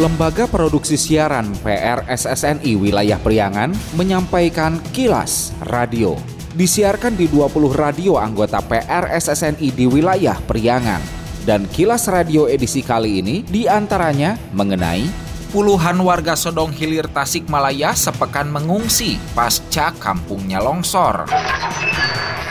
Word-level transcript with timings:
Lembaga 0.00 0.48
Produksi 0.48 0.96
Siaran 0.96 1.52
PRSSNI 1.60 2.72
Wilayah 2.72 3.20
Priangan 3.20 3.68
menyampaikan 4.00 4.80
kilas 4.96 5.52
radio. 5.68 6.16
Disiarkan 6.56 7.20
di 7.20 7.28
20 7.28 7.52
radio 7.76 8.16
anggota 8.16 8.64
PRSSNI 8.64 9.68
di 9.68 9.84
wilayah 9.84 10.40
Priangan. 10.48 11.04
Dan 11.44 11.68
kilas 11.68 12.08
radio 12.08 12.48
edisi 12.48 12.80
kali 12.80 13.20
ini 13.20 13.44
di 13.44 13.68
antaranya 13.68 14.40
mengenai 14.56 15.04
puluhan 15.52 16.00
warga 16.00 16.32
Sodong 16.32 16.72
Hilir 16.72 17.04
Tasikmalaya 17.12 17.92
sepekan 17.92 18.48
mengungsi 18.48 19.20
pasca 19.36 19.92
kampungnya 20.00 20.64
longsor. 20.64 21.28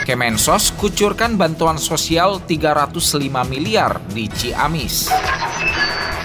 Kemensos 0.06 0.70
kucurkan 0.78 1.34
bantuan 1.34 1.82
sosial 1.82 2.38
305 2.46 3.26
miliar 3.50 3.98
di 4.14 4.30
Ciamis. 4.30 5.10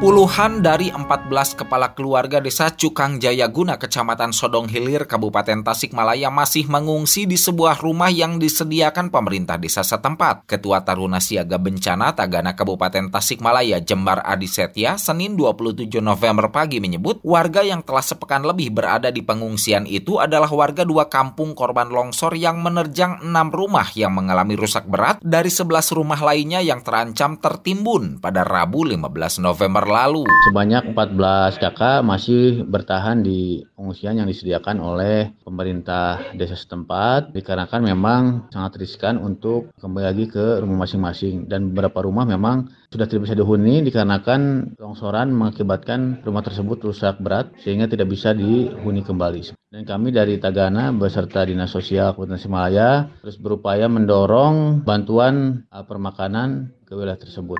Puluhan 0.00 0.64
dari 0.64 0.88
14 0.88 1.28
kepala 1.60 1.92
keluarga 1.92 2.40
desa 2.40 2.72
Cukang 2.72 3.20
Jayaguna, 3.20 3.76
Kecamatan 3.76 4.32
Sodong 4.32 4.64
Hilir, 4.64 5.04
Kabupaten 5.04 5.60
Tasikmalaya 5.60 6.32
masih 6.32 6.64
mengungsi 6.72 7.28
di 7.28 7.36
sebuah 7.36 7.84
rumah 7.84 8.08
yang 8.08 8.40
disediakan 8.40 9.12
pemerintah 9.12 9.60
desa 9.60 9.84
setempat. 9.84 10.48
Ketua 10.48 10.88
Taruna 10.88 11.20
Siaga 11.20 11.60
Bencana 11.60 12.16
Tagana 12.16 12.56
Kabupaten 12.56 13.12
Tasikmalaya, 13.12 13.76
Jembar 13.84 14.24
Adi 14.24 14.48
Setia, 14.48 14.96
Senin 14.96 15.36
27 15.36 15.92
November 16.00 16.48
pagi 16.48 16.80
menyebut 16.80 17.20
warga 17.20 17.60
yang 17.60 17.84
telah 17.84 18.00
sepekan 18.00 18.40
lebih 18.40 18.72
berada 18.72 19.12
di 19.12 19.20
pengungsian 19.20 19.84
itu 19.84 20.16
adalah 20.16 20.48
warga 20.48 20.88
dua 20.88 21.12
kampung 21.12 21.52
korban 21.52 21.92
longsor 21.92 22.40
yang 22.40 22.64
menerjang 22.64 23.20
enam 23.20 23.52
rumah 23.52 23.92
yang 23.92 24.16
mengalami 24.16 24.56
rusak 24.56 24.88
berat 24.88 25.20
dari 25.20 25.52
11 25.52 25.92
rumah 25.92 26.24
lainnya 26.24 26.64
yang 26.64 26.80
terancam 26.80 27.36
tertimbun 27.36 28.16
pada 28.16 28.48
Rabu 28.48 28.88
15 28.88 29.44
November 29.44 29.89
lalu. 29.90 30.22
Sebanyak 30.46 30.94
14 30.94 31.58
kakak 31.58 32.06
masih 32.06 32.62
bertahan 32.62 33.26
di 33.26 33.66
pengungsian 33.74 34.22
yang 34.22 34.30
disediakan 34.30 34.78
oleh 34.78 35.34
pemerintah 35.42 36.22
desa 36.38 36.54
setempat 36.54 37.34
dikarenakan 37.34 37.90
memang 37.90 38.22
sangat 38.54 38.78
riskan 38.78 39.18
untuk 39.18 39.74
kembali 39.82 40.06
lagi 40.06 40.24
ke 40.30 40.62
rumah 40.62 40.86
masing-masing 40.86 41.50
dan 41.50 41.74
beberapa 41.74 42.06
rumah 42.06 42.22
memang 42.22 42.70
sudah 42.94 43.06
tidak 43.10 43.26
bisa 43.26 43.34
dihuni 43.34 43.82
dikarenakan 43.82 44.72
longsoran 44.78 45.34
mengakibatkan 45.34 46.22
rumah 46.22 46.46
tersebut 46.46 46.78
rusak 46.86 47.18
berat 47.18 47.50
sehingga 47.60 47.90
tidak 47.90 48.10
bisa 48.10 48.30
dihuni 48.30 49.02
kembali. 49.02 49.54
Dan 49.70 49.86
kami 49.86 50.10
dari 50.10 50.38
Tagana 50.42 50.90
beserta 50.90 51.46
Dinas 51.46 51.70
Sosial 51.70 52.14
Kabupaten 52.14 52.42
Himalaya 52.42 53.06
terus 53.22 53.38
berupaya 53.38 53.86
mendorong 53.86 54.82
bantuan 54.82 55.62
uh, 55.70 55.86
permakanan 55.86 56.74
ke 56.82 56.98
wilayah 56.98 57.14
tersebut. 57.14 57.58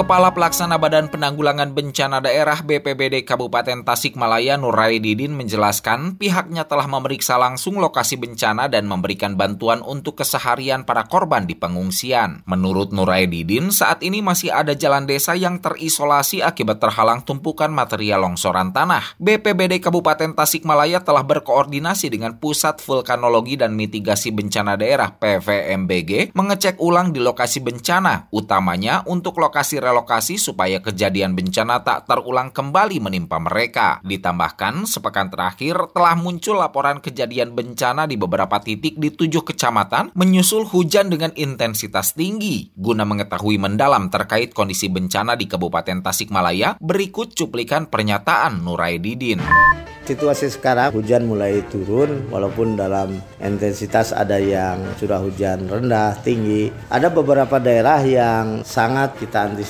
Kepala 0.00 0.32
Pelaksana 0.32 0.80
Badan 0.80 1.12
Penanggulangan 1.12 1.76
Bencana 1.76 2.24
Daerah 2.24 2.64
BPBD 2.64 3.20
Kabupaten 3.20 3.84
Tasikmalaya 3.84 4.56
Nuraididin 4.56 5.36
menjelaskan 5.36 6.16
pihaknya 6.16 6.64
telah 6.64 6.88
memeriksa 6.88 7.36
langsung 7.36 7.76
lokasi 7.76 8.16
bencana 8.16 8.72
dan 8.72 8.88
memberikan 8.88 9.36
bantuan 9.36 9.84
untuk 9.84 10.24
keseharian 10.24 10.88
para 10.88 11.04
korban 11.04 11.44
di 11.44 11.52
pengungsian. 11.52 12.40
Menurut 12.48 12.96
Nuraididin, 12.96 13.68
saat 13.68 14.00
ini 14.00 14.24
masih 14.24 14.48
ada 14.48 14.72
jalan 14.72 15.04
desa 15.04 15.36
yang 15.36 15.60
terisolasi 15.60 16.40
akibat 16.40 16.80
terhalang 16.80 17.20
tumpukan 17.20 17.68
material 17.68 18.24
longsoran 18.24 18.72
tanah. 18.72 19.20
BPBD 19.20 19.84
Kabupaten 19.84 20.32
Tasikmalaya 20.32 21.04
telah 21.04 21.28
berkoordinasi 21.28 22.08
dengan 22.08 22.40
Pusat 22.40 22.80
Vulkanologi 22.88 23.60
dan 23.60 23.76
Mitigasi 23.76 24.32
Bencana 24.32 24.80
Daerah 24.80 25.12
PVMBG 25.12 26.32
mengecek 26.32 26.80
ulang 26.80 27.12
di 27.12 27.20
lokasi 27.20 27.60
bencana, 27.60 28.32
utamanya 28.32 29.04
untuk 29.04 29.36
lokasi 29.36 29.89
relokasi 29.90 30.38
supaya 30.38 30.78
kejadian 30.78 31.34
bencana 31.34 31.82
tak 31.82 32.06
terulang 32.06 32.54
kembali 32.54 33.02
menimpa 33.02 33.42
mereka. 33.42 33.98
Ditambahkan, 34.06 34.86
sepekan 34.86 35.28
terakhir 35.28 35.90
telah 35.90 36.14
muncul 36.14 36.56
laporan 36.56 37.02
kejadian 37.02 37.52
bencana 37.52 38.06
di 38.06 38.14
beberapa 38.14 38.62
titik 38.62 38.96
di 38.96 39.10
tujuh 39.10 39.42
kecamatan 39.42 40.14
menyusul 40.14 40.64
hujan 40.70 41.10
dengan 41.10 41.34
intensitas 41.34 42.14
tinggi. 42.14 42.70
Guna 42.78 43.02
mengetahui 43.02 43.58
mendalam 43.58 44.06
terkait 44.08 44.54
kondisi 44.54 44.86
bencana 44.86 45.34
di 45.34 45.50
Kabupaten 45.50 46.06
Tasikmalaya, 46.06 46.78
berikut 46.78 47.34
cuplikan 47.34 47.90
pernyataan 47.90 48.62
Nuraididin 48.62 49.42
situasi 50.10 50.50
sekarang 50.50 50.90
hujan 50.90 51.22
mulai 51.22 51.62
turun 51.70 52.26
walaupun 52.34 52.74
dalam 52.74 53.22
intensitas 53.38 54.10
ada 54.10 54.42
yang 54.42 54.82
sudah 54.98 55.22
hujan 55.22 55.70
rendah 55.70 56.18
tinggi 56.26 56.74
ada 56.90 57.06
beberapa 57.14 57.62
daerah 57.62 58.02
yang 58.02 58.66
sangat 58.66 59.14
kita 59.22 59.54
antisipasi 59.54 59.69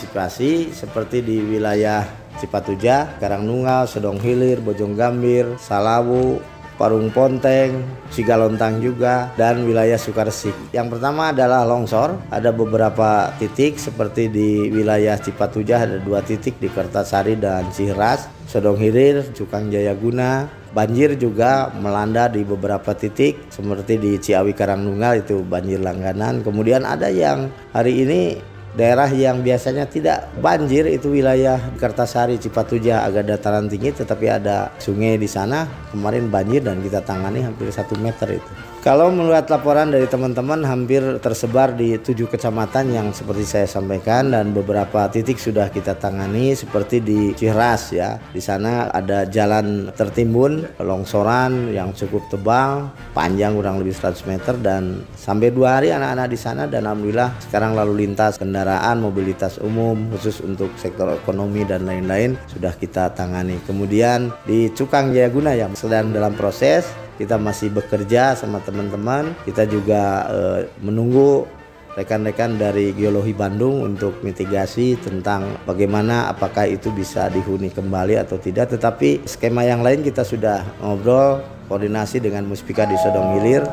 seperti 0.72 1.21
di 1.21 1.37
wilayah 1.44 2.06
Cipatuja, 2.41 3.21
Karangnunggal, 3.21 3.84
Sedong 3.84 4.16
Hilir, 4.16 4.65
Bojong 4.65 4.97
Gambir, 4.97 5.61
Salawu, 5.61 6.41
Parung 6.81 7.12
Ponteng, 7.12 7.84
Cigalontang 8.09 8.81
juga, 8.81 9.28
dan 9.37 9.69
wilayah 9.69 10.00
Sukaresik. 10.00 10.56
Yang 10.72 10.97
pertama 10.97 11.28
adalah 11.28 11.69
longsor, 11.69 12.16
ada 12.33 12.49
beberapa 12.49 13.28
titik 13.37 13.77
seperti 13.77 14.33
di 14.33 14.72
wilayah 14.72 15.21
Cipatujah 15.21 15.84
ada 15.84 16.00
dua 16.00 16.25
titik 16.25 16.56
di 16.56 16.72
Kertasari 16.72 17.37
dan 17.37 17.69
Ciheras, 17.69 18.33
Sodong 18.49 18.81
Hilir, 18.81 19.28
Cukang 19.37 19.69
Jayaguna, 19.69 20.49
banjir 20.72 21.21
juga 21.21 21.69
melanda 21.77 22.31
di 22.33 22.47
beberapa 22.47 22.97
titik 22.97 23.50
seperti 23.53 23.99
di 23.99 24.16
Ciawi 24.16 24.56
Karangnunggal 24.56 25.27
itu 25.27 25.44
banjir 25.44 25.83
langganan. 25.83 26.41
Kemudian 26.41 26.89
ada 26.89 27.12
yang 27.12 27.53
hari 27.77 28.09
ini 28.09 28.41
daerah 28.78 29.10
yang 29.10 29.42
biasanya 29.42 29.86
tidak 29.91 30.31
banjir 30.38 30.86
itu 30.86 31.10
wilayah 31.10 31.58
Kertasari, 31.78 32.38
Cipatuja 32.38 33.03
agak 33.03 33.26
dataran 33.26 33.66
tinggi 33.66 33.91
tetapi 33.91 34.26
ada 34.31 34.70
sungai 34.78 35.19
di 35.19 35.26
sana 35.26 35.66
kemarin 35.91 36.31
banjir 36.31 36.62
dan 36.62 36.78
kita 36.78 37.03
tangani 37.03 37.42
hampir 37.42 37.66
satu 37.75 37.98
meter 37.98 38.38
itu. 38.38 38.69
Kalau 38.80 39.12
melihat 39.12 39.52
laporan 39.52 39.92
dari 39.92 40.08
teman-teman 40.08 40.64
hampir 40.64 41.04
tersebar 41.20 41.76
di 41.76 42.00
tujuh 42.00 42.24
kecamatan 42.32 42.88
yang 42.88 43.12
seperti 43.12 43.44
saya 43.44 43.68
sampaikan 43.68 44.32
dan 44.32 44.56
beberapa 44.56 45.04
titik 45.12 45.36
sudah 45.36 45.68
kita 45.68 46.00
tangani 46.00 46.56
seperti 46.56 47.04
di 47.04 47.36
Cihras 47.36 47.92
ya. 47.92 48.16
Di 48.32 48.41
sana 48.41 48.88
ada 48.88 49.28
jalan 49.28 49.92
tertimbun, 49.92 50.80
longsoran 50.80 51.76
yang 51.76 51.92
cukup 51.92 52.24
tebal, 52.32 52.88
panjang 53.12 53.52
kurang 53.52 53.84
lebih 53.84 53.92
100 53.92 54.16
meter 54.24 54.56
dan 54.64 55.04
sampai 55.12 55.52
dua 55.52 55.76
hari 55.76 55.92
anak-anak 55.92 56.32
di 56.32 56.41
sana 56.41 56.64
dan 56.64 56.88
alhamdulillah 56.88 57.36
sekarang 57.52 57.76
lalu 57.76 58.08
lintas 58.08 58.41
kendaraan, 58.41 59.04
mobilitas 59.04 59.60
umum 59.60 60.08
khusus 60.16 60.41
untuk 60.41 60.72
sektor 60.80 61.20
ekonomi 61.20 61.68
dan 61.68 61.84
lain-lain 61.84 62.32
sudah 62.48 62.72
kita 62.80 63.12
tangani. 63.12 63.60
Kemudian 63.68 64.32
di 64.48 64.72
Cukang 64.72 65.12
Jayaguna 65.12 65.52
yang 65.52 65.76
sedang 65.76 66.16
dalam 66.16 66.32
proses 66.32 67.09
kita 67.20 67.36
masih 67.36 67.69
bekerja 67.69 68.32
sama 68.32 68.64
teman-teman. 68.64 69.36
Kita 69.44 69.69
juga 69.69 70.25
uh, 70.25 70.60
menunggu 70.81 71.44
rekan-rekan 71.92 72.56
dari 72.56 72.97
Geologi 72.97 73.36
Bandung 73.36 73.84
untuk 73.84 74.25
mitigasi 74.25 74.97
tentang 74.97 75.60
bagaimana 75.69 76.32
apakah 76.32 76.64
itu 76.64 76.88
bisa 76.88 77.28
dihuni 77.28 77.69
kembali 77.69 78.16
atau 78.16 78.41
tidak. 78.41 78.72
Tetapi 78.72 79.28
skema 79.28 79.69
yang 79.69 79.84
lain 79.84 80.00
kita 80.00 80.25
sudah 80.25 80.64
ngobrol 80.80 81.44
koordinasi 81.69 82.25
dengan 82.25 82.48
Muspika 82.48 82.88
di 82.88 82.97
Sodong 82.97 83.36
Hilir 83.36 83.69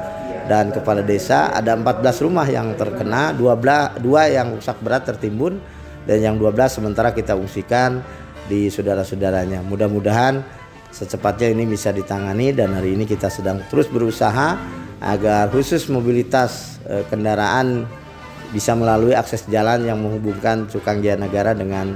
dan 0.52 0.76
kepala 0.76 1.00
desa 1.00 1.56
ada 1.56 1.72
14 1.72 2.26
rumah 2.26 2.48
yang 2.48 2.76
terkena, 2.76 3.32
12 3.32 4.04
dua 4.04 4.28
yang 4.28 4.60
rusak 4.60 4.76
berat 4.84 5.08
tertimbun 5.08 5.64
dan 6.04 6.20
yang 6.20 6.36
12 6.36 6.82
sementara 6.82 7.16
kita 7.16 7.32
ungsikan 7.32 8.04
di 8.48 8.72
saudara-saudaranya. 8.72 9.62
Mudah-mudahan 9.68 10.42
secepatnya 10.98 11.54
ini 11.54 11.70
bisa 11.70 11.94
ditangani 11.94 12.50
dan 12.58 12.74
hari 12.74 12.98
ini 12.98 13.06
kita 13.06 13.30
sedang 13.30 13.62
terus 13.70 13.86
berusaha 13.86 14.58
agar 14.98 15.54
khusus 15.54 15.86
mobilitas 15.94 16.82
e, 16.90 17.06
kendaraan 17.06 17.86
bisa 18.50 18.74
melalui 18.74 19.14
akses 19.14 19.46
jalan 19.46 19.86
yang 19.86 20.02
menghubungkan 20.02 20.66
Cukang 20.66 21.06
Jaya 21.06 21.22
Negara 21.22 21.54
dengan 21.54 21.94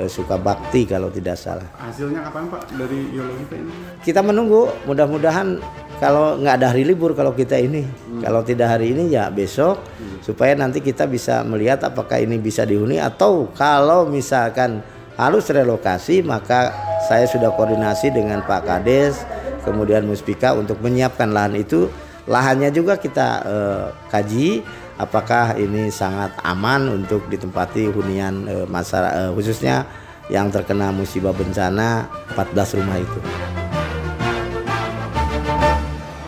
e, 0.00 0.08
Sukabakti 0.08 0.88
kalau 0.88 1.12
tidak 1.12 1.36
salah. 1.36 1.68
Hasilnya 1.76 2.24
kapan 2.24 2.48
Pak 2.48 2.72
dari 2.72 3.12
geologi 3.12 3.44
ini? 3.52 3.72
Kita 4.00 4.24
menunggu, 4.24 4.72
mudah-mudahan 4.88 5.60
kalau 6.00 6.40
nggak 6.40 6.54
ada 6.56 6.72
hari 6.72 6.88
libur 6.88 7.12
kalau 7.12 7.36
kita 7.36 7.60
ini, 7.60 7.84
hmm. 7.84 8.24
kalau 8.24 8.40
tidak 8.40 8.80
hari 8.80 8.96
ini 8.96 9.12
ya 9.12 9.28
besok, 9.28 9.84
hmm. 10.00 10.24
supaya 10.24 10.56
nanti 10.56 10.80
kita 10.80 11.04
bisa 11.04 11.44
melihat 11.44 11.84
apakah 11.84 12.16
ini 12.16 12.40
bisa 12.40 12.64
dihuni 12.64 12.96
atau 12.96 13.52
kalau 13.52 14.08
misalkan 14.08 14.80
harus 15.18 15.50
relokasi 15.50 16.22
maka 16.22 16.87
saya 17.06 17.28
sudah 17.30 17.54
koordinasi 17.54 18.10
dengan 18.10 18.42
Pak 18.42 18.66
Kades 18.66 19.22
kemudian 19.62 20.08
Muspika 20.08 20.56
untuk 20.56 20.82
menyiapkan 20.82 21.30
lahan 21.30 21.54
itu 21.54 21.86
lahannya 22.26 22.72
juga 22.74 22.98
kita 22.98 23.28
eh, 23.46 23.86
kaji 24.10 24.66
apakah 24.98 25.54
ini 25.56 25.88
sangat 25.94 26.34
aman 26.42 26.90
untuk 26.90 27.30
ditempati 27.30 27.88
hunian 27.88 28.34
eh, 28.50 28.66
masyarakat 28.66 29.14
eh, 29.14 29.30
khususnya 29.32 29.86
yang 30.28 30.52
terkena 30.52 30.92
musibah 30.92 31.32
bencana 31.32 32.04
14 32.36 32.76
rumah 32.76 33.00
itu. 33.00 33.20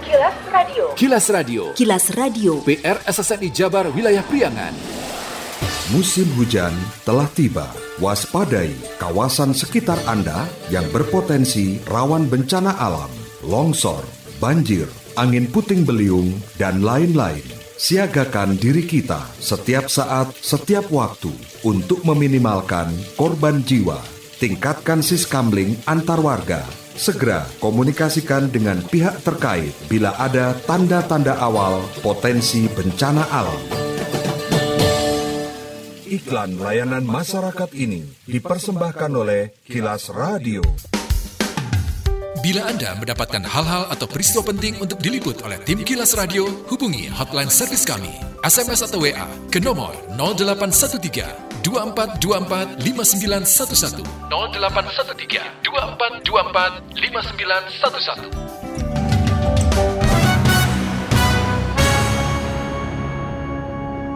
Kilas 0.01 0.37
Radio. 0.49 0.85
Kilas 0.97 1.27
Radio. 1.29 1.63
Kilas 1.77 2.07
Radio. 2.17 2.53
PR 2.65 2.97
SSNI 3.05 3.49
Jabar 3.53 3.93
Wilayah 3.93 4.25
Priangan. 4.25 5.00
Musim 5.91 6.31
hujan 6.39 6.71
telah 7.03 7.27
tiba. 7.35 7.67
Waspadai 7.99 8.71
kawasan 9.03 9.51
sekitar 9.51 9.99
Anda 10.07 10.47
yang 10.71 10.87
berpotensi 10.95 11.83
rawan 11.91 12.31
bencana 12.31 12.79
alam, 12.79 13.11
longsor, 13.43 14.07
banjir, 14.39 14.87
angin 15.19 15.51
puting 15.51 15.83
beliung, 15.83 16.39
dan 16.63 16.87
lain-lain. 16.87 17.43
Siagakan 17.75 18.55
diri 18.55 18.87
kita 18.87 19.19
setiap 19.43 19.91
saat, 19.91 20.31
setiap 20.39 20.87
waktu 20.95 21.35
untuk 21.67 22.07
meminimalkan 22.07 22.95
korban 23.19 23.59
jiwa. 23.67 23.99
Tingkatkan 24.39 25.03
siskamling 25.03 25.75
antar 25.91 26.23
warga. 26.23 26.63
Segera 26.95 27.43
komunikasikan 27.59 28.47
dengan 28.47 28.79
pihak 28.79 29.27
terkait 29.27 29.75
bila 29.91 30.15
ada 30.23 30.55
tanda-tanda 30.71 31.35
awal 31.43 31.83
potensi 31.99 32.71
bencana 32.71 33.27
alam. 33.35 33.80
Iklan 36.11 36.59
layanan 36.59 37.07
masyarakat 37.07 37.71
ini 37.71 38.03
dipersembahkan 38.27 39.15
oleh 39.15 39.55
Kilas 39.63 40.11
Radio. 40.11 40.59
Bila 42.43 42.67
Anda 42.67 42.99
mendapatkan 42.99 43.47
hal-hal 43.47 43.87
atau 43.95 44.11
peristiwa 44.11 44.43
penting 44.43 44.75
untuk 44.83 44.99
diliput 44.99 45.39
oleh 45.47 45.63
tim 45.63 45.87
Kilas 45.87 46.19
Radio, 46.19 46.51
hubungi 46.67 47.07
hotline 47.15 47.47
servis 47.47 47.87
kami. 47.87 48.11
SMS 48.43 48.83
atau 48.91 48.99
WA 48.99 49.23
ke 49.55 49.63
nomor 49.63 49.95
0813 50.19 51.63
2424 51.63 52.83
5911 52.83 54.03
0813 54.03 55.63
2424 55.63 56.91
5911 56.99 58.90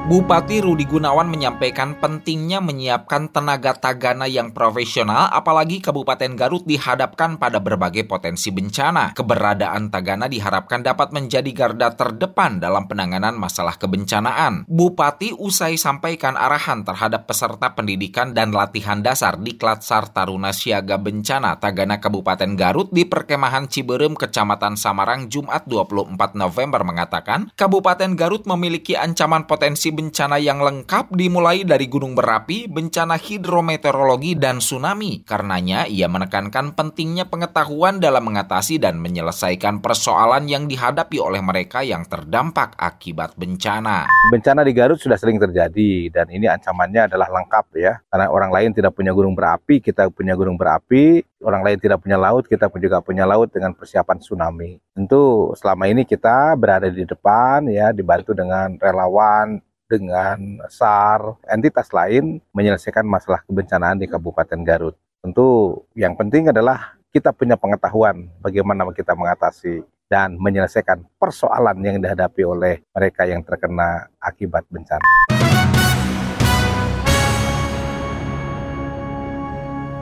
Bupati 0.04 0.60
Rudi 0.60 0.84
Gunawan 0.84 1.32
menyampaikan 1.32 1.96
pentingnya 1.96 2.60
menyiapkan 2.60 3.32
tenaga 3.32 3.72
tagana 3.72 4.28
yang 4.28 4.52
profesional 4.52 5.32
apalagi 5.32 5.80
Kabupaten 5.80 6.36
Garut 6.36 6.68
dihadapkan 6.68 7.40
pada 7.40 7.56
berbagai 7.56 8.04
potensi 8.04 8.52
bencana. 8.52 9.16
Keberadaan 9.16 9.88
tagana 9.88 10.28
diharapkan 10.28 10.84
dapat 10.84 11.08
menjadi 11.08 11.48
garda 11.56 11.96
terdepan 11.96 12.60
dalam 12.60 12.84
penanganan 12.84 13.32
masalah 13.32 13.80
kebencanaan. 13.80 14.68
Bupati 14.68 15.32
usai 15.40 15.80
sampaikan 15.80 16.36
arahan 16.36 16.84
terhadap 16.84 17.24
peserta 17.24 17.72
pendidikan 17.72 18.36
dan 18.36 18.52
latihan 18.52 19.00
dasar 19.00 19.40
di 19.40 19.56
Klatsar 19.56 20.12
Taruna 20.12 20.52
Siaga 20.52 21.00
Bencana 21.00 21.56
Tagana 21.56 21.96
Kabupaten 21.96 22.52
Garut 22.60 22.92
di 22.92 23.08
Perkemahan 23.08 23.72
Ciberem 23.72 24.20
Kecamatan 24.20 24.76
Samarang 24.76 25.32
Jumat 25.32 25.64
24 25.64 26.36
November 26.36 26.84
mengatakan 26.84 27.48
Kabupaten 27.56 28.12
Garut 28.20 28.44
memiliki 28.44 29.00
ancaman 29.00 29.48
potensi 29.48 29.94
bencana 29.94 30.03
yang 30.42 30.58
lengkap 30.58 31.14
dimulai 31.14 31.62
dari 31.62 31.86
gunung 31.86 32.18
berapi, 32.18 32.66
bencana 32.66 33.14
hidrometeorologi, 33.14 34.34
dan 34.34 34.58
tsunami. 34.58 35.22
Karenanya, 35.22 35.86
ia 35.86 36.10
menekankan 36.10 36.74
pentingnya 36.74 37.30
pengetahuan 37.30 38.02
dalam 38.02 38.26
mengatasi 38.26 38.82
dan 38.82 38.98
menyelesaikan 38.98 39.78
persoalan 39.78 40.50
yang 40.50 40.66
dihadapi 40.66 41.22
oleh 41.22 41.38
mereka 41.38 41.86
yang 41.86 42.02
terdampak 42.08 42.74
akibat 42.74 43.38
bencana. 43.38 44.10
Bencana 44.34 44.66
di 44.66 44.72
Garut 44.74 44.98
sudah 44.98 45.20
sering 45.20 45.38
terjadi 45.38 46.10
dan 46.10 46.26
ini 46.32 46.50
ancamannya 46.50 47.06
adalah 47.06 47.30
lengkap 47.30 47.66
ya. 47.78 48.02
Karena 48.10 48.26
orang 48.32 48.50
lain 48.50 48.74
tidak 48.74 48.96
punya 48.98 49.14
gunung 49.14 49.38
berapi, 49.38 49.78
kita 49.78 50.10
punya 50.10 50.34
gunung 50.34 50.58
berapi, 50.58 51.22
orang 51.44 51.62
lain 51.62 51.78
tidak 51.78 52.00
punya 52.00 52.16
laut, 52.16 52.48
kita 52.48 52.72
pun 52.72 52.80
juga 52.80 53.04
punya 53.04 53.28
laut 53.28 53.52
dengan 53.52 53.76
persiapan 53.76 54.18
tsunami. 54.18 54.80
Tentu 54.96 55.52
selama 55.60 55.84
ini 55.86 56.08
kita 56.08 56.56
berada 56.56 56.88
di 56.88 57.04
depan 57.04 57.68
ya, 57.68 57.92
dibantu 57.92 58.32
dengan 58.32 58.74
relawan, 58.80 59.60
dengan 59.98 60.64
SAR, 60.70 61.38
entitas 61.46 61.90
lain 61.94 62.42
menyelesaikan 62.50 63.06
masalah 63.06 63.42
kebencanaan 63.46 63.98
di 63.98 64.10
Kabupaten 64.10 64.60
Garut. 64.66 64.96
Tentu 65.22 65.80
yang 65.96 66.18
penting 66.18 66.52
adalah 66.52 66.98
kita 67.14 67.30
punya 67.30 67.54
pengetahuan 67.54 68.26
bagaimana 68.42 68.84
kita 68.90 69.14
mengatasi 69.14 69.86
dan 70.10 70.36
menyelesaikan 70.36 71.02
persoalan 71.16 71.78
yang 71.80 71.98
dihadapi 72.02 72.42
oleh 72.44 72.82
mereka 72.92 73.24
yang 73.24 73.40
terkena 73.40 74.10
akibat 74.20 74.66
bencana. 74.68 75.33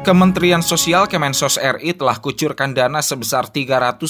Kementerian 0.02 0.66
Sosial 0.66 1.06
Kemensos 1.06 1.62
RI 1.62 1.94
telah 1.94 2.18
kucurkan 2.18 2.74
dana 2.74 2.98
sebesar 2.98 3.46
305 3.54 4.02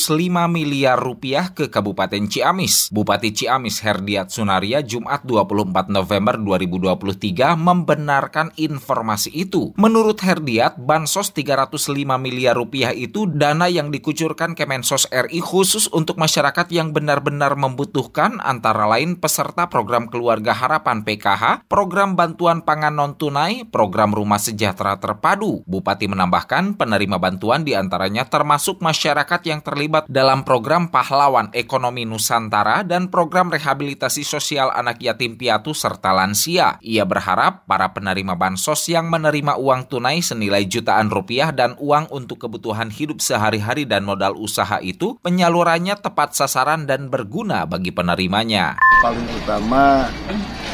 miliar 0.49 0.97
rupiah 0.97 1.53
ke 1.53 1.69
Kabupaten 1.69 2.33
Ciamis. 2.33 2.89
Bupati 2.89 3.29
Ciamis 3.29 3.85
Herdiat 3.85 4.33
Sunaria 4.33 4.81
Jumat 4.81 5.21
24 5.29 5.93
November 5.93 6.41
2023 6.41 7.61
membenarkan 7.61 8.57
informasi 8.57 9.37
itu. 9.37 9.77
Menurut 9.77 10.25
Herdiat, 10.25 10.81
bansos 10.81 11.37
305 11.37 11.93
miliar 12.17 12.57
rupiah 12.57 12.97
itu 12.97 13.29
dana 13.29 13.69
yang 13.69 13.93
dikucurkan 13.93 14.57
Kemensos 14.57 15.05
RI 15.13 15.45
khusus 15.45 15.93
untuk 15.93 16.17
masyarakat 16.17 16.73
yang 16.73 16.97
benar-benar 16.97 17.53
membutuhkan 17.53 18.41
antara 18.41 18.89
lain 18.89 19.21
peserta 19.21 19.69
program 19.69 20.09
Keluarga 20.09 20.57
Harapan 20.57 21.05
PKH, 21.05 21.69
program 21.69 22.17
bantuan 22.17 22.65
pangan 22.65 22.97
non-tunai, 22.97 23.69
program 23.69 24.17
Rumah 24.17 24.41
Sejahtera 24.41 24.97
Terpadu. 24.97 25.61
Menambahkan 25.83 26.79
penerima 26.79 27.19
bantuan 27.19 27.67
di 27.67 27.75
antaranya 27.75 28.25
termasuk 28.27 28.79
masyarakat 28.79 29.41
yang 29.45 29.61
terlibat 29.61 30.07
dalam 30.07 30.47
program 30.47 30.89
Pahlawan 30.89 31.51
Ekonomi 31.51 32.07
Nusantara 32.07 32.87
dan 32.87 33.11
program 33.11 33.51
rehabilitasi 33.51 34.23
sosial 34.23 34.71
anak 34.71 35.03
yatim 35.03 35.35
piatu 35.35 35.75
serta 35.75 36.15
lansia. 36.15 36.79
Ia 36.81 37.03
berharap 37.03 37.67
para 37.67 37.91
penerima 37.91 38.39
bansos 38.39 38.87
yang 38.87 39.11
menerima 39.11 39.59
uang 39.59 39.91
tunai 39.91 40.23
senilai 40.23 40.65
jutaan 40.67 41.11
rupiah 41.11 41.51
dan 41.51 41.75
uang 41.79 42.09
untuk 42.15 42.47
kebutuhan 42.47 42.89
hidup 42.89 43.19
sehari-hari 43.19 43.85
dan 43.85 44.07
modal 44.07 44.39
usaha 44.39 44.79
itu 44.81 45.19
penyalurannya 45.21 45.99
tepat 45.99 46.35
sasaran 46.37 46.87
dan 46.87 47.11
berguna 47.11 47.67
bagi 47.67 47.91
penerimanya. 47.91 48.79
Paling 49.03 49.27
utama 49.35 50.07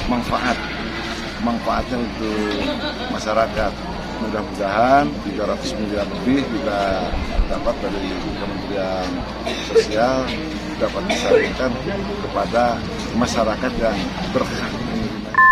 manfaat 0.09 0.59
manfaatnya 1.43 2.03
untuk 2.03 2.51
masyarakat 3.15 3.73
mudah-mudahan 4.23 5.07
300 5.25 5.79
miliar 5.81 6.07
lebih 6.07 6.43
juga 6.51 7.09
dapat 7.49 7.75
dari 7.81 8.11
Kementerian 8.39 9.09
Sosial 9.71 10.19
dapat 10.79 11.03
disalurkan 11.11 11.71
kepada 12.23 12.65
masyarakat 13.19 13.73
yang 13.79 13.99
berhak 14.31 14.73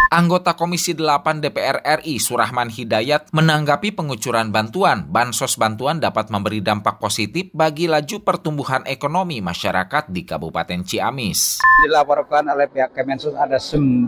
Anggota 0.06 0.54
Komisi 0.54 0.94
8 0.94 1.42
DPR 1.42 1.82
RI 1.82 2.22
Surahman 2.22 2.70
Hidayat 2.70 3.26
menanggapi 3.34 3.90
pengucuran 3.90 4.54
bantuan. 4.54 5.02
Bansos 5.10 5.58
bantuan 5.58 5.98
dapat 5.98 6.30
memberi 6.30 6.62
dampak 6.62 7.02
positif 7.02 7.50
bagi 7.50 7.90
laju 7.90 8.22
pertumbuhan 8.22 8.86
ekonomi 8.86 9.42
masyarakat 9.42 10.06
di 10.14 10.22
Kabupaten 10.22 10.86
Ciamis. 10.86 11.58
Dilaporkan 11.82 12.46
oleh 12.46 12.70
pihak 12.70 12.94
Kemensos 12.94 13.34
ada 13.34 13.58
9 13.58 14.06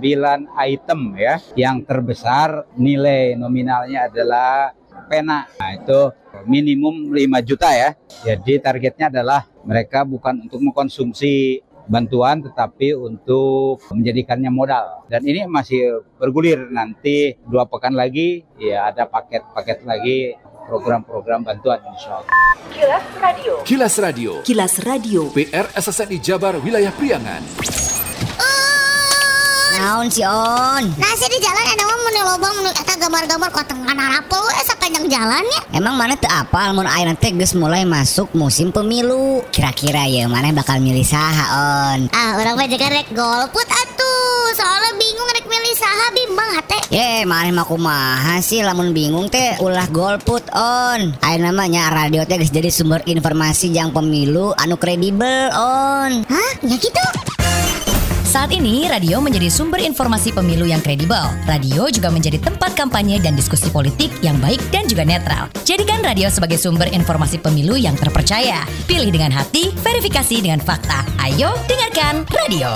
item 0.55 1.00
ya. 1.19 1.43
Yang 1.59 1.76
terbesar 1.90 2.71
nilai 2.78 3.35
nominalnya 3.35 4.07
adalah 4.07 4.78
pena. 5.11 5.50
Nah, 5.59 5.73
itu 5.75 6.00
minimum 6.47 7.11
5 7.11 7.43
juta 7.43 7.75
ya. 7.75 7.90
Jadi 8.23 8.62
targetnya 8.62 9.11
adalah 9.11 9.50
mereka 9.67 10.07
bukan 10.07 10.47
untuk 10.47 10.62
mengkonsumsi 10.62 11.61
bantuan 11.88 12.45
tetapi 12.45 12.92
untuk 12.95 13.80
menjadikannya 13.90 14.52
modal 14.52 15.09
dan 15.09 15.25
ini 15.25 15.49
masih 15.49 16.04
bergulir 16.21 16.68
nanti 16.68 17.40
dua 17.49 17.64
pekan 17.64 17.97
lagi 17.97 18.45
ya 18.61 18.92
ada 18.92 19.09
paket-paket 19.09 19.83
lagi 19.88 20.37
program-program 20.68 21.49
bantuan 21.49 21.80
insya 21.88 22.21
Allah. 22.21 22.33
Kilas 22.68 23.04
Radio. 23.16 23.52
Kilas 23.64 23.95
Radio. 23.97 24.30
Kilas 24.45 24.75
Radio. 24.85 25.21
PR 25.33 25.66
SSNI 25.73 26.21
Jabar 26.21 26.61
Wilayah 26.61 26.92
Priangan. 26.92 27.98
Naon 29.78 30.11
si 30.11 30.26
On? 30.26 30.82
Nasi 30.99 31.26
di 31.30 31.38
jalan 31.38 31.62
ada 31.62 31.87
mah 31.87 31.99
mun 32.02 32.14
lobang 32.26 32.54
mun 32.66 32.75
eta 32.75 32.99
gambar-gambar 32.99 33.47
kotengan 33.54 33.94
harapul 33.94 34.42
we 34.42 34.58
sepanjang 34.66 35.06
jalan 35.06 35.47
ya. 35.47 35.61
Emang 35.78 35.94
mana 35.94 36.18
teu 36.18 36.26
apal 36.35 36.75
mun 36.75 36.82
ayeuna 36.82 37.14
teh 37.14 37.30
geus 37.30 37.54
mulai 37.54 37.87
masuk 37.87 38.26
musim 38.35 38.75
pemilu. 38.75 39.47
Kira-kira 39.54 40.11
ya 40.11 40.26
mana 40.26 40.50
bakal 40.50 40.82
milih 40.82 41.06
saha 41.06 41.47
On? 41.94 42.11
Ah, 42.11 42.42
orang 42.42 42.58
mah 42.58 42.66
jaga 42.66 42.90
rek 42.90 43.14
golput 43.14 43.70
atuh. 43.70 44.50
Soalnya 44.58 44.99
bingung 44.99 45.30
rek 45.30 45.47
milih 45.47 45.75
saha 45.78 46.06
bimbang 46.11 46.50
hate. 46.58 46.78
Ye, 46.90 47.23
mana 47.23 47.54
mah 47.54 47.66
kumaha 47.70 48.42
sih 48.42 48.66
lamun 48.66 48.90
bingung 48.90 49.30
teh 49.30 49.62
ulah 49.62 49.87
golput 49.94 50.42
On. 50.58 51.14
Ayeuna 51.23 51.54
namanya 51.54 51.94
radio 51.94 52.26
teh 52.26 52.35
geus 52.35 52.50
jadi 52.50 52.75
sumber 52.75 53.06
informasi 53.06 53.70
yang 53.70 53.94
pemilu 53.94 54.50
anu 54.58 54.75
kredibel 54.75 55.54
On. 55.54 56.26
Hah? 56.26 56.50
Ya 56.66 56.75
gitu. 56.75 57.04
Saat 58.28 58.52
ini, 58.52 58.85
radio 58.85 59.25
menjadi 59.25 59.49
sumber 59.49 59.80
informasi 59.80 60.37
pemilu 60.37 60.68
yang 60.68 60.85
kredibel. 60.85 61.32
Radio 61.49 61.88
juga 61.88 62.12
menjadi 62.12 62.37
tempat 62.37 62.76
kampanye 62.76 63.16
dan 63.25 63.32
diskusi 63.32 63.73
politik 63.73 64.12
yang 64.20 64.37
baik 64.37 64.61
dan 64.68 64.85
juga 64.85 65.00
netral. 65.00 65.49
Jadikan 65.64 66.04
radio 66.04 66.28
sebagai 66.28 66.61
sumber 66.61 66.92
informasi 66.92 67.40
pemilu 67.40 67.80
yang 67.80 67.97
terpercaya. 67.97 68.68
Pilih 68.85 69.08
dengan 69.08 69.32
hati, 69.32 69.73
verifikasi 69.80 70.44
dengan 70.44 70.61
fakta. 70.61 71.08
Ayo 71.25 71.56
dengarkan 71.73 72.28
radio. 72.28 72.68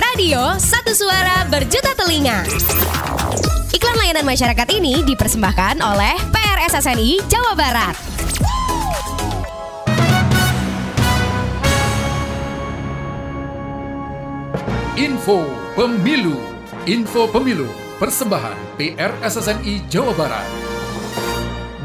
Radio, 0.00 0.56
satu 0.56 0.96
suara 0.96 1.44
berjuta 1.44 1.92
telinga. 1.92 2.48
Iklan 3.76 4.00
layanan 4.00 4.24
masyarakat 4.24 4.68
ini 4.80 5.04
dipersembahkan 5.04 5.76
oleh 5.84 6.16
PRSSNI 6.32 7.20
Jawa 7.28 7.52
Barat. 7.52 8.15
Info 14.96 15.44
Pemilu. 15.76 16.40
Info 16.88 17.28
Pemilu. 17.28 17.68
Persembahan 18.00 18.56
PRSSNI 18.80 19.84
Jawa 19.92 20.16
Barat 20.16 20.65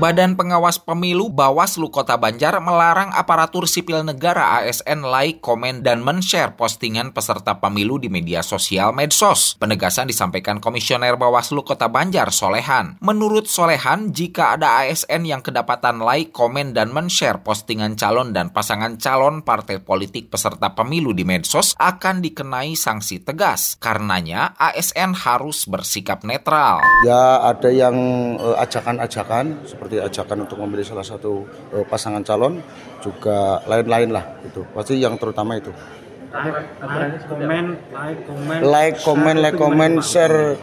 Badan 0.02 0.34
Pengawas 0.34 0.82
Pemilu 0.82 1.30
Bawaslu 1.30 1.94
Kota 1.94 2.18
Banjar 2.18 2.58
melarang 2.58 3.14
aparatur 3.14 3.70
sipil 3.70 4.02
negara 4.02 4.58
ASN 4.58 5.06
like, 5.06 5.46
komen, 5.46 5.86
dan 5.86 6.02
men-share 6.02 6.58
postingan 6.58 7.14
peserta 7.14 7.62
pemilu 7.62 8.02
di 8.02 8.10
media 8.10 8.42
sosial 8.42 8.98
medsos. 8.98 9.62
Penegasan 9.62 10.10
disampaikan 10.10 10.58
Komisioner 10.58 11.22
Bawaslu 11.22 11.62
Kota 11.62 11.86
Banjar, 11.86 12.34
Solehan. 12.34 12.98
Menurut 12.98 13.46
Solehan, 13.46 14.10
jika 14.10 14.58
ada 14.58 14.82
ASN 14.82 15.22
yang 15.22 15.46
kedapatan 15.46 16.02
like, 16.02 16.34
komen, 16.34 16.74
dan 16.74 16.90
men-share 16.90 17.46
postingan 17.46 17.94
calon 17.94 18.34
dan 18.34 18.50
pasangan 18.50 18.98
calon 18.98 19.46
partai 19.46 19.86
politik 19.86 20.34
peserta 20.34 20.74
pemilu 20.74 21.14
di 21.14 21.30
medsos 21.30 21.78
akan 21.78 22.26
dikenai 22.26 22.74
sanksi 22.74 23.22
tegas. 23.22 23.78
Karenanya, 23.78 24.58
ASN 24.58 25.14
harus 25.14 25.70
bersikap 25.70 26.26
netral. 26.26 26.82
Ya, 27.06 27.54
ada 27.54 27.70
yang 27.70 27.94
uh, 28.42 28.58
ajakan-ajakan 28.58 29.70
seperti 29.70 29.91
seperti 29.91 29.91
ajakan 30.00 30.48
untuk 30.48 30.62
memilih 30.64 30.86
salah 30.88 31.04
satu 31.04 31.44
uh, 31.76 31.86
pasangan 31.90 32.24
calon 32.24 32.64
juga 33.04 33.60
lain-lain 33.68 34.10
lah 34.14 34.26
itu 34.46 34.64
pasti 34.72 35.02
yang 35.02 35.18
terutama 35.20 35.58
itu. 35.58 35.74
Like, 36.32 37.28
komen 37.28 37.66
like 37.92 38.20
komen 38.24 38.60
like 38.64 38.98
komen 39.04 39.36
like 39.44 39.58
komen 39.60 39.92
share. 40.00 40.56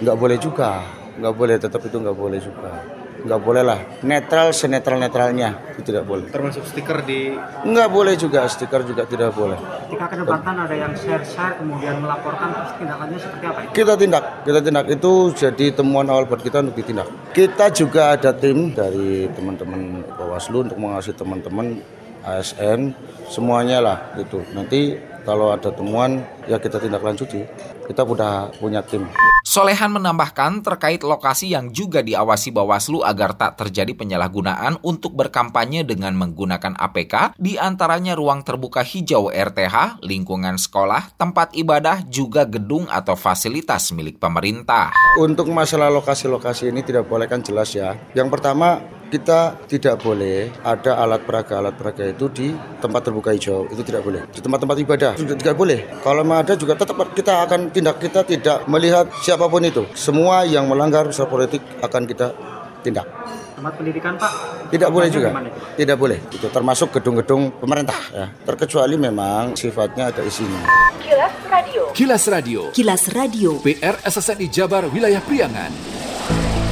Nggak 0.00 0.16
boleh 0.16 0.38
juga. 0.40 0.80
Nggak 1.20 1.34
boleh 1.36 1.56
tetap 1.60 1.84
itu 1.84 1.96
nggak 2.00 2.16
boleh 2.16 2.40
juga 2.40 3.01
nggak 3.22 3.40
boleh 3.40 3.62
lah. 3.62 3.78
Netral 4.02 4.50
senetral 4.50 4.98
netralnya 4.98 5.72
itu 5.74 5.82
tidak 5.86 6.04
boleh. 6.06 6.26
Termasuk 6.28 6.66
stiker 6.66 7.02
di 7.06 7.34
nggak 7.66 7.88
boleh 7.88 8.14
juga. 8.18 8.46
Stiker 8.50 8.82
juga 8.82 9.06
tidak 9.06 9.32
boleh. 9.32 9.58
Ketika 9.86 10.06
kedapatan 10.10 10.54
ada 10.66 10.74
yang 10.74 10.92
share 10.98 11.24
share 11.24 11.56
kemudian 11.58 12.02
melaporkan 12.02 12.50
terus 12.52 12.72
tindakannya 12.78 13.18
seperti 13.18 13.44
apa? 13.46 13.58
Itu? 13.62 13.72
kita 13.72 13.92
tindak. 13.94 14.24
Kita 14.42 14.60
tindak. 14.60 14.84
Itu 14.90 15.12
jadi 15.32 15.66
temuan 15.72 16.06
awal 16.10 16.26
buat 16.26 16.42
kita 16.42 16.66
untuk 16.66 16.76
ditindak. 16.76 17.08
Kita 17.32 17.70
juga 17.72 18.18
ada 18.18 18.30
tim 18.34 18.74
dari 18.74 19.30
teman-teman 19.32 20.04
Bawaslu 20.18 20.68
untuk 20.68 20.78
mengawasi 20.78 21.14
teman-teman 21.14 21.80
ASN 22.22 22.94
semuanya 23.26 23.82
lah 23.82 23.98
gitu 24.14 24.46
nanti 24.54 24.94
kalau 25.26 25.50
ada 25.50 25.74
temuan 25.74 26.22
ya 26.46 26.58
kita 26.58 26.78
tindak 26.82 27.02
lanjuti. 27.02 27.46
Kita 27.86 28.06
sudah 28.06 28.50
punya 28.58 28.82
tim 28.82 29.06
Solehan 29.52 29.92
menambahkan 29.92 30.64
terkait 30.64 31.04
lokasi 31.04 31.52
yang 31.52 31.76
juga 31.76 32.00
diawasi 32.00 32.56
Bawaslu 32.56 33.04
agar 33.04 33.36
tak 33.36 33.60
terjadi 33.60 33.92
penyalahgunaan 33.92 34.80
untuk 34.80 35.12
berkampanye 35.12 35.84
dengan 35.84 36.16
menggunakan 36.16 36.72
APK, 36.72 37.36
di 37.36 37.60
antaranya 37.60 38.16
ruang 38.16 38.40
terbuka 38.48 38.80
hijau 38.80 39.28
RTH, 39.28 40.00
lingkungan 40.08 40.56
sekolah, 40.56 41.12
tempat 41.20 41.52
ibadah, 41.52 42.00
juga 42.08 42.48
gedung 42.48 42.88
atau 42.88 43.12
fasilitas 43.12 43.92
milik 43.92 44.16
pemerintah. 44.16 44.88
Untuk 45.20 45.52
masalah 45.52 45.92
lokasi-lokasi 45.92 46.72
ini 46.72 46.80
tidak 46.80 47.04
boleh 47.04 47.28
kan 47.28 47.44
jelas 47.44 47.76
ya. 47.76 47.92
Yang 48.16 48.32
pertama 48.32 48.80
kita 49.12 49.60
tidak 49.68 50.00
boleh 50.00 50.48
ada 50.64 50.96
alat 50.96 51.20
peraga. 51.28 51.60
Alat 51.60 51.76
peraga 51.76 52.08
itu 52.08 52.32
di 52.32 52.48
tempat 52.80 53.04
terbuka 53.04 53.36
hijau. 53.36 53.68
Itu 53.68 53.84
tidak 53.84 54.08
boleh. 54.08 54.24
Di 54.32 54.40
tempat-tempat 54.40 54.76
ibadah 54.80 55.12
juga 55.20 55.36
tidak 55.36 55.56
boleh. 55.60 55.84
Kalau 56.00 56.24
memang 56.24 56.40
ada 56.40 56.56
juga 56.56 56.72
tetap 56.72 56.96
kita 57.12 57.44
akan 57.44 57.68
tindak. 57.68 58.00
Kita 58.00 58.24
tidak 58.24 58.64
melihat 58.64 59.12
siapa 59.20 59.44
pun 59.52 59.60
itu. 59.60 59.84
Semua 59.92 60.48
yang 60.48 60.64
melanggar 60.64 61.04
usaha 61.04 61.28
politik 61.28 61.60
akan 61.84 62.08
kita 62.08 62.32
tindak. 62.80 63.04
Tempat 63.52 63.72
pendidikan 63.76 64.16
pak? 64.16 64.32
Tidak 64.72 64.88
boleh 64.88 65.08
juga. 65.12 65.28
tidak 65.76 65.96
boleh. 66.00 66.18
Itu 66.32 66.48
termasuk 66.48 66.96
gedung-gedung 66.96 67.60
pemerintah 67.60 68.00
ya. 68.08 68.26
Terkecuali 68.48 68.96
memang 68.96 69.52
sifatnya 69.52 70.08
ada 70.08 70.24
isinya. 70.24 70.64
Kilas 71.04 71.36
Radio. 71.52 71.82
Kilas 71.92 72.24
Radio. 72.32 72.60
Kilas 72.72 73.04
Radio. 73.12 73.50
PR 73.60 74.00
SSNI 74.08 74.48
Jabar 74.48 74.88
Wilayah 74.88 75.20
Priangan. 75.20 75.70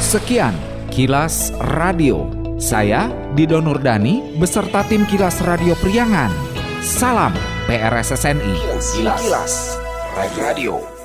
Sekian 0.00 0.69
Kilas 0.90 1.54
Radio. 1.78 2.26
Saya 2.58 3.06
Dido 3.38 3.62
Nurdani 3.62 4.34
beserta 4.36 4.82
tim 4.84 5.06
Kilas 5.06 5.38
Radio 5.46 5.78
Priangan. 5.78 6.34
Salam 6.82 7.30
PRSSNI. 7.70 8.54
Kilas, 8.98 9.22
Kilas. 9.22 9.54
Radio. 10.18 10.99